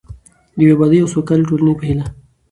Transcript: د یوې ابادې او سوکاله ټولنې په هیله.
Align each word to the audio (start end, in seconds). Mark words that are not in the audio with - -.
د 0.57 0.59
یوې 0.63 0.73
ابادې 0.75 0.97
او 1.01 1.11
سوکاله 1.13 1.47
ټولنې 1.49 1.73
په 1.79 1.83
هیله. 1.87 2.05